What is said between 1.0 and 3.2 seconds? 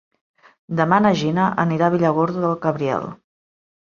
na Gina anirà a Villargordo del Cabriel.